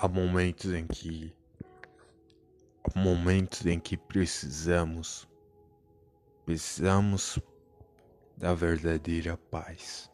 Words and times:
Há 0.00 0.06
momentos 0.06 0.72
em 0.72 0.86
que 0.86 1.34
há 2.84 3.00
momentos 3.00 3.66
em 3.66 3.80
que 3.80 3.96
precisamos 3.96 5.28
precisamos 6.46 7.40
da 8.36 8.54
verdadeira 8.54 9.36
paz. 9.50 10.08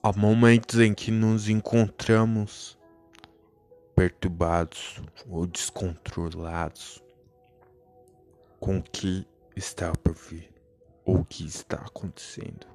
Há 0.00 0.12
momentos 0.12 0.78
em 0.78 0.94
que 0.94 1.10
nos 1.10 1.48
encontramos 1.48 2.78
perturbados 3.96 5.02
ou 5.28 5.44
descontrolados 5.44 7.02
com 8.60 8.78
o 8.78 8.82
que 8.84 9.26
está 9.56 9.90
por 9.90 10.14
vir 10.14 10.54
ou 11.04 11.16
o 11.16 11.24
que 11.24 11.44
está 11.44 11.78
acontecendo. 11.78 12.68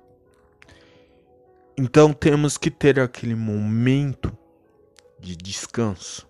Então 1.77 2.11
temos 2.11 2.57
que 2.57 2.69
ter 2.69 2.99
aquele 2.99 3.35
momento 3.35 4.37
de 5.21 5.35
descanso 5.35 6.27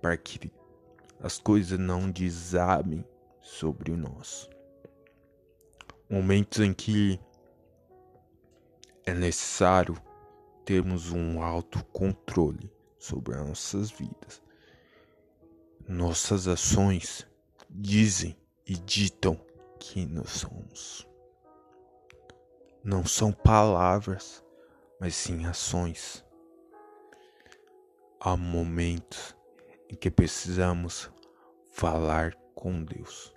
para 0.00 0.16
que 0.16 0.52
as 1.18 1.38
coisas 1.38 1.78
não 1.78 2.10
desabem 2.10 3.04
sobre 3.40 3.96
nós. 3.96 4.48
Momentos 6.08 6.60
em 6.60 6.74
que 6.74 7.18
é 9.06 9.14
necessário 9.14 9.96
termos 10.64 11.10
um 11.10 11.42
autocontrole 11.42 12.70
sobre 12.98 13.34
as 13.34 13.46
nossas 13.46 13.90
vidas. 13.90 14.42
Nossas 15.88 16.46
ações 16.46 17.26
dizem 17.68 18.36
e 18.66 18.74
ditam 18.74 19.40
quem 19.78 20.06
nós 20.06 20.30
somos. 20.30 21.08
Não 22.82 23.04
são 23.04 23.32
palavras, 23.32 24.44
mas 25.00 25.14
sim 25.14 25.46
ações. 25.46 26.24
Há 28.26 28.38
momentos 28.38 29.36
em 29.86 29.94
que 29.94 30.10
precisamos 30.10 31.10
falar 31.70 32.34
com 32.54 32.82
Deus. 32.82 33.34